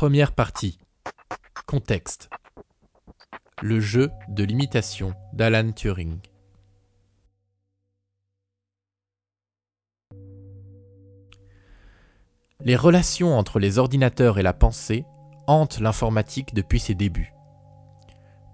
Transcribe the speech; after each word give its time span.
Première 0.00 0.32
partie. 0.32 0.78
Contexte. 1.66 2.30
Le 3.60 3.80
jeu 3.80 4.10
de 4.30 4.44
l'imitation 4.44 5.12
d'Alan 5.34 5.72
Turing. 5.72 6.20
Les 12.60 12.76
relations 12.76 13.36
entre 13.36 13.58
les 13.58 13.76
ordinateurs 13.76 14.38
et 14.38 14.42
la 14.42 14.54
pensée 14.54 15.04
hantent 15.46 15.80
l'informatique 15.80 16.54
depuis 16.54 16.80
ses 16.80 16.94
débuts. 16.94 17.34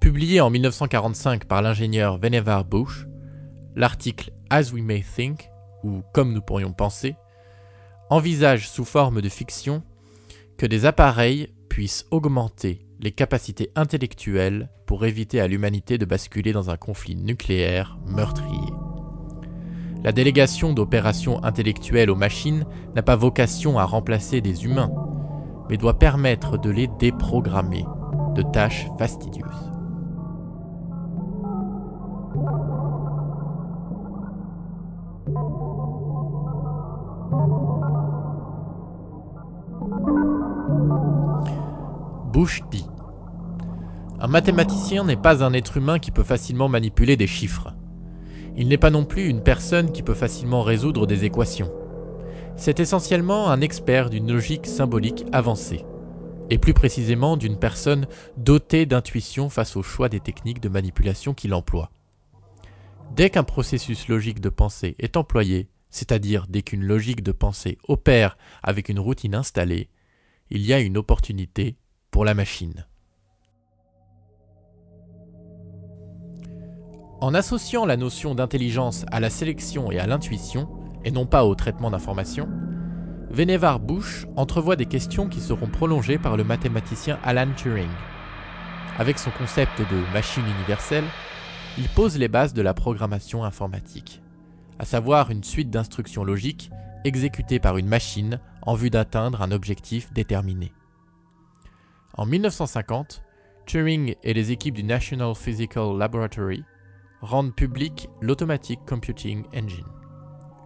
Publié 0.00 0.40
en 0.40 0.50
1945 0.50 1.44
par 1.44 1.62
l'ingénieur 1.62 2.18
Vannevar 2.18 2.64
Bush, 2.64 3.06
l'article 3.76 4.32
As 4.50 4.72
We 4.72 4.82
May 4.82 5.04
Think, 5.04 5.48
ou 5.84 6.02
Comme 6.12 6.32
nous 6.32 6.42
pourrions 6.42 6.72
penser, 6.72 7.14
envisage 8.10 8.68
sous 8.68 8.84
forme 8.84 9.20
de 9.20 9.28
fiction 9.28 9.84
que 10.56 10.66
des 10.66 10.86
appareils 10.86 11.48
puissent 11.68 12.06
augmenter 12.10 12.86
les 13.00 13.12
capacités 13.12 13.70
intellectuelles 13.74 14.70
pour 14.86 15.04
éviter 15.04 15.40
à 15.40 15.48
l'humanité 15.48 15.98
de 15.98 16.04
basculer 16.04 16.52
dans 16.52 16.70
un 16.70 16.76
conflit 16.76 17.16
nucléaire 17.16 17.98
meurtrier. 18.06 18.72
La 20.02 20.12
délégation 20.12 20.72
d'opérations 20.72 21.42
intellectuelles 21.44 22.10
aux 22.10 22.16
machines 22.16 22.64
n'a 22.94 23.02
pas 23.02 23.16
vocation 23.16 23.78
à 23.78 23.84
remplacer 23.84 24.40
des 24.40 24.64
humains, 24.64 24.92
mais 25.68 25.76
doit 25.76 25.98
permettre 25.98 26.58
de 26.58 26.70
les 26.70 26.86
déprogrammer 26.86 27.84
de 28.34 28.42
tâches 28.42 28.86
fastidieuses. 28.98 29.44
Bush 42.36 42.60
dit 42.70 42.84
Un 44.20 44.26
mathématicien 44.26 45.04
n'est 45.04 45.16
pas 45.16 45.42
un 45.42 45.54
être 45.54 45.78
humain 45.78 45.98
qui 45.98 46.10
peut 46.10 46.22
facilement 46.22 46.68
manipuler 46.68 47.16
des 47.16 47.26
chiffres. 47.26 47.72
Il 48.58 48.68
n'est 48.68 48.76
pas 48.76 48.90
non 48.90 49.06
plus 49.06 49.26
une 49.26 49.42
personne 49.42 49.90
qui 49.90 50.02
peut 50.02 50.12
facilement 50.12 50.60
résoudre 50.60 51.06
des 51.06 51.24
équations. 51.24 51.72
C'est 52.54 52.78
essentiellement 52.78 53.48
un 53.48 53.62
expert 53.62 54.10
d'une 54.10 54.30
logique 54.30 54.66
symbolique 54.66 55.24
avancée, 55.32 55.86
et 56.50 56.58
plus 56.58 56.74
précisément 56.74 57.38
d'une 57.38 57.58
personne 57.58 58.06
dotée 58.36 58.84
d'intuition 58.84 59.48
face 59.48 59.74
au 59.74 59.82
choix 59.82 60.10
des 60.10 60.20
techniques 60.20 60.60
de 60.60 60.68
manipulation 60.68 61.32
qu'il 61.32 61.54
emploie. 61.54 61.90
Dès 63.14 63.30
qu'un 63.30 63.44
processus 63.44 64.08
logique 64.08 64.42
de 64.42 64.50
pensée 64.50 64.94
est 64.98 65.16
employé, 65.16 65.70
c'est-à-dire 65.88 66.44
dès 66.50 66.60
qu'une 66.60 66.84
logique 66.84 67.22
de 67.22 67.32
pensée 67.32 67.78
opère 67.88 68.36
avec 68.62 68.90
une 68.90 69.00
routine 69.00 69.34
installée, 69.34 69.88
il 70.50 70.66
y 70.66 70.74
a 70.74 70.80
une 70.80 70.98
opportunité 70.98 71.78
pour 72.10 72.24
la 72.24 72.34
machine. 72.34 72.86
En 77.20 77.32
associant 77.32 77.86
la 77.86 77.96
notion 77.96 78.34
d'intelligence 78.34 79.06
à 79.10 79.20
la 79.20 79.30
sélection 79.30 79.90
et 79.90 79.98
à 79.98 80.06
l'intuition, 80.06 80.68
et 81.04 81.10
non 81.10 81.24
pas 81.24 81.44
au 81.44 81.54
traitement 81.54 81.90
d'informations, 81.90 82.48
Venevar 83.30 83.80
Bush 83.80 84.26
entrevoit 84.36 84.76
des 84.76 84.86
questions 84.86 85.28
qui 85.28 85.40
seront 85.40 85.66
prolongées 85.66 86.18
par 86.18 86.36
le 86.36 86.44
mathématicien 86.44 87.18
Alan 87.24 87.52
Turing. 87.56 87.88
Avec 88.98 89.18
son 89.18 89.30
concept 89.30 89.80
de 89.80 90.12
machine 90.12 90.44
universelle, 90.58 91.04
il 91.78 91.88
pose 91.88 92.16
les 92.18 92.28
bases 92.28 92.54
de 92.54 92.62
la 92.62 92.74
programmation 92.74 93.44
informatique, 93.44 94.22
à 94.78 94.84
savoir 94.84 95.30
une 95.30 95.44
suite 95.44 95.70
d'instructions 95.70 96.24
logiques 96.24 96.70
exécutées 97.04 97.60
par 97.60 97.76
une 97.78 97.88
machine 97.88 98.40
en 98.62 98.74
vue 98.74 98.90
d'atteindre 98.90 99.42
un 99.42 99.52
objectif 99.52 100.12
déterminé. 100.12 100.72
En 102.18 102.24
1950, 102.24 103.22
Turing 103.66 104.14
et 104.22 104.32
les 104.32 104.50
équipes 104.50 104.76
du 104.76 104.84
National 104.84 105.34
Physical 105.34 105.98
Laboratory 105.98 106.64
rendent 107.20 107.54
public 107.54 108.08
l'Automatic 108.22 108.80
Computing 108.86 109.44
Engine, 109.54 109.84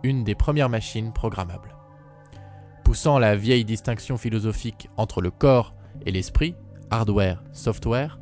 une 0.05 0.22
des 0.22 0.37
premières 0.37 0.69
machines 0.69 1.12
programmables. 1.12 1.75
Poussant 2.84 3.19
la 3.19 3.34
vieille 3.34 3.65
distinction 3.65 4.16
philosophique 4.16 4.89
entre 4.97 5.21
le 5.21 5.33
corps 5.33 5.75
et 6.06 6.12
l'esprit, 6.12 6.55
hardware, 6.91 7.43
software, 7.53 8.21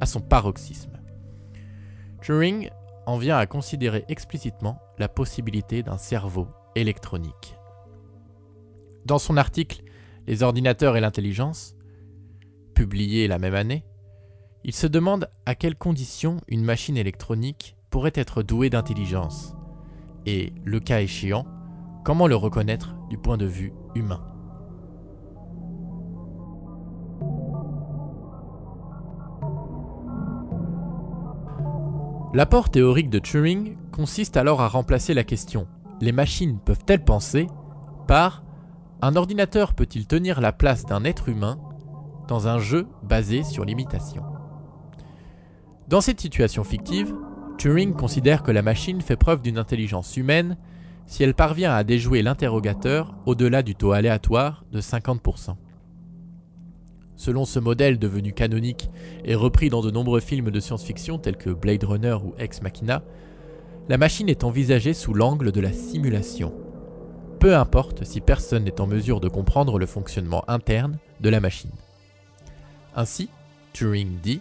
à 0.00 0.06
son 0.06 0.22
paroxysme. 0.22 0.98
Turing 2.22 2.70
en 3.04 3.18
vient 3.18 3.36
à 3.36 3.44
considérer 3.44 4.06
explicitement 4.08 4.80
la 4.98 5.08
possibilité 5.10 5.82
d'un 5.82 5.98
cerveau 5.98 6.48
électronique. 6.74 7.58
Dans 9.04 9.18
son 9.18 9.36
article 9.36 9.82
Les 10.26 10.42
ordinateurs 10.42 10.96
et 10.96 11.00
l'intelligence, 11.00 11.75
publié 12.76 13.26
la 13.26 13.40
même 13.40 13.56
année, 13.56 13.84
il 14.62 14.74
se 14.74 14.86
demande 14.86 15.28
à 15.46 15.56
quelles 15.56 15.74
conditions 15.74 16.36
une 16.46 16.62
machine 16.62 16.96
électronique 16.96 17.76
pourrait 17.90 18.12
être 18.14 18.44
douée 18.44 18.70
d'intelligence, 18.70 19.56
et, 20.26 20.52
le 20.64 20.78
cas 20.78 21.00
échéant, 21.00 21.46
comment 22.04 22.28
le 22.28 22.36
reconnaître 22.36 22.94
du 23.10 23.18
point 23.18 23.38
de 23.38 23.46
vue 23.46 23.72
humain? 23.96 24.22
L'apport 32.34 32.68
théorique 32.68 33.08
de 33.08 33.18
Turing 33.18 33.76
consiste 33.90 34.36
alors 34.36 34.60
à 34.60 34.68
remplacer 34.68 35.14
la 35.14 35.24
question 35.24 35.66
les 36.00 36.12
machines 36.12 36.58
peuvent-elles 36.58 37.04
penser 37.04 37.46
par 38.06 38.42
un 39.00 39.16
ordinateur 39.16 39.74
peut-il 39.74 40.06
tenir 40.06 40.40
la 40.40 40.52
place 40.52 40.84
d'un 40.84 41.04
être 41.04 41.28
humain 41.28 41.58
dans 42.28 42.48
un 42.48 42.58
jeu 42.58 42.86
basé 43.02 43.42
sur 43.42 43.64
l'imitation. 43.64 44.22
Dans 45.88 46.00
cette 46.00 46.20
situation 46.20 46.64
fictive, 46.64 47.14
Turing 47.58 47.94
considère 47.94 48.42
que 48.42 48.50
la 48.50 48.62
machine 48.62 49.00
fait 49.00 49.16
preuve 49.16 49.40
d'une 49.40 49.58
intelligence 49.58 50.16
humaine 50.16 50.56
si 51.06 51.22
elle 51.22 51.34
parvient 51.34 51.72
à 51.72 51.84
déjouer 51.84 52.22
l'interrogateur 52.22 53.14
au-delà 53.26 53.62
du 53.62 53.74
taux 53.74 53.92
aléatoire 53.92 54.64
de 54.72 54.80
50%. 54.80 55.54
Selon 57.14 57.44
ce 57.44 57.58
modèle 57.58 57.98
devenu 57.98 58.32
canonique 58.32 58.90
et 59.24 59.34
repris 59.34 59.70
dans 59.70 59.80
de 59.80 59.90
nombreux 59.90 60.20
films 60.20 60.50
de 60.50 60.60
science-fiction 60.60 61.18
tels 61.18 61.36
que 61.36 61.50
Blade 61.50 61.84
Runner 61.84 62.16
ou 62.22 62.34
Ex 62.38 62.60
Machina, 62.60 63.02
la 63.88 63.96
machine 63.96 64.28
est 64.28 64.44
envisagée 64.44 64.92
sous 64.92 65.14
l'angle 65.14 65.52
de 65.52 65.60
la 65.60 65.72
simulation. 65.72 66.52
Peu 67.38 67.56
importe 67.56 68.04
si 68.04 68.20
personne 68.20 68.64
n'est 68.64 68.80
en 68.80 68.86
mesure 68.86 69.20
de 69.20 69.28
comprendre 69.28 69.78
le 69.78 69.86
fonctionnement 69.86 70.44
interne 70.48 70.98
de 71.20 71.30
la 71.30 71.40
machine. 71.40 71.70
Ainsi, 72.96 73.28
Turing 73.74 74.18
dit 74.22 74.40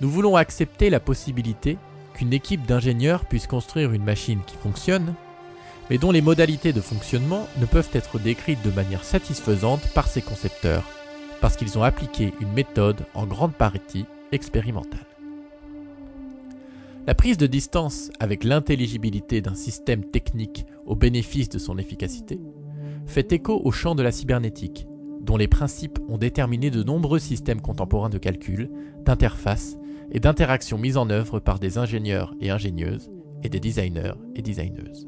Nous 0.00 0.08
voulons 0.08 0.36
accepter 0.36 0.88
la 0.88 1.00
possibilité 1.00 1.76
qu'une 2.14 2.32
équipe 2.32 2.64
d'ingénieurs 2.64 3.24
puisse 3.24 3.48
construire 3.48 3.92
une 3.92 4.04
machine 4.04 4.40
qui 4.46 4.56
fonctionne, 4.56 5.14
mais 5.90 5.98
dont 5.98 6.12
les 6.12 6.22
modalités 6.22 6.72
de 6.72 6.80
fonctionnement 6.80 7.48
ne 7.58 7.66
peuvent 7.66 7.90
être 7.92 8.20
décrites 8.20 8.64
de 8.64 8.70
manière 8.70 9.02
satisfaisante 9.02 9.86
par 9.94 10.06
ses 10.06 10.22
concepteurs, 10.22 10.84
parce 11.40 11.56
qu'ils 11.56 11.76
ont 11.76 11.82
appliqué 11.82 12.32
une 12.40 12.52
méthode 12.52 13.04
en 13.14 13.26
grande 13.26 13.54
partie 13.54 14.06
expérimentale. 14.30 15.06
La 17.08 17.14
prise 17.16 17.38
de 17.38 17.48
distance 17.48 18.10
avec 18.20 18.44
l'intelligibilité 18.44 19.40
d'un 19.40 19.56
système 19.56 20.04
technique 20.04 20.66
au 20.86 20.94
bénéfice 20.94 21.48
de 21.48 21.58
son 21.58 21.78
efficacité 21.78 22.38
fait 23.06 23.32
écho 23.32 23.60
au 23.64 23.72
champ 23.72 23.96
de 23.96 24.02
la 24.04 24.12
cybernétique, 24.12 24.86
dont 25.30 25.36
les 25.36 25.46
principes 25.46 26.00
ont 26.08 26.18
déterminé 26.18 26.72
de 26.72 26.82
nombreux 26.82 27.20
systèmes 27.20 27.60
contemporains 27.60 28.10
de 28.10 28.18
calcul, 28.18 28.68
d'interface 29.04 29.78
et 30.10 30.18
d'interaction 30.18 30.76
mis 30.76 30.96
en 30.96 31.08
œuvre 31.08 31.38
par 31.38 31.60
des 31.60 31.78
ingénieurs 31.78 32.34
et 32.40 32.50
ingénieuses 32.50 33.12
et 33.44 33.48
des 33.48 33.60
designers 33.60 34.14
et 34.34 34.42
designeuses. 34.42 35.06